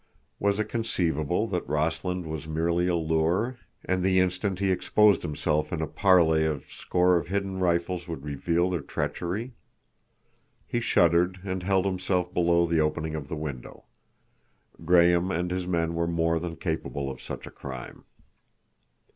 Was 0.39 0.57
it 0.59 0.63
conceivable 0.67 1.45
that 1.49 1.67
Rossland 1.69 2.25
was 2.25 2.47
merely 2.47 2.87
a 2.87 2.95
lure, 2.95 3.59
and 3.85 4.01
the 4.01 4.19
instant 4.19 4.57
he 4.57 4.71
exposed 4.71 5.21
himself 5.21 5.71
in 5.71 5.79
a 5.79 5.85
parley 5.85 6.43
a 6.43 6.59
score 6.59 7.17
of 7.17 7.27
hidden 7.27 7.59
rifles 7.59 8.07
would 8.07 8.23
reveal 8.23 8.71
their 8.71 8.81
treachery? 8.81 9.53
He 10.65 10.79
shuddered 10.79 11.41
and 11.43 11.61
held 11.61 11.85
himself 11.85 12.33
below 12.33 12.65
the 12.65 12.79
opening 12.81 13.13
of 13.13 13.27
the 13.27 13.35
window. 13.37 13.85
Graham 14.83 15.29
and 15.29 15.51
his 15.51 15.67
men 15.67 15.93
were 15.93 16.07
more 16.07 16.39
than 16.39 16.55
capable 16.55 17.07
of 17.07 17.21
such 17.21 17.45
a 17.45 17.51
crime. 17.51 18.03